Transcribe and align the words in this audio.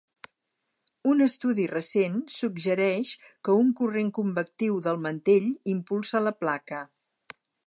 Un 1.11 1.19
estudi 1.25 1.65
recent 1.73 2.15
suggereix 2.37 3.11
que 3.49 3.59
un 3.65 3.71
corrent 3.83 4.13
convectiu 4.19 4.83
del 4.89 5.01
mantell 5.07 5.51
impulsa 5.79 6.27
la 6.31 6.39
placa. 6.43 6.87